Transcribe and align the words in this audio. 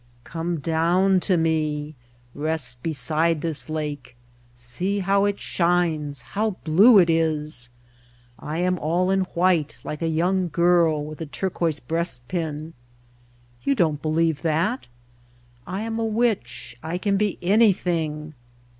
"Come 0.23 0.59
down 0.61 1.19
to 1.19 1.37
me 1.37 1.93
I 2.35 2.39
Rest 2.39 2.81
beside 2.81 3.41
this 3.41 3.69
lake. 3.69 4.15
See 4.55 4.97
how 4.97 5.25
it 5.25 5.39
shines, 5.39 6.23
how 6.33 6.57
blue 6.63 6.97
it 6.97 7.07
isl 7.07 7.69
I 8.39 8.57
am 8.57 8.79
all 8.79 9.11
in 9.11 9.25
white 9.35 9.77
like 9.83 10.01
a 10.01 10.07
young 10.07 10.49
girl 10.49 11.05
with 11.05 11.21
a 11.21 11.27
turquoise 11.27 11.79
breastpin. 11.79 12.73
You 13.61 13.75
don't 13.75 14.01
believe 14.01 14.41
that? 14.41 14.87
I 15.67 15.81
am 15.83 15.99
a 15.99 16.05
witch, 16.05 16.75
I 16.81 16.97
can 16.97 17.15
be 17.15 17.37
anything. 17.43 18.33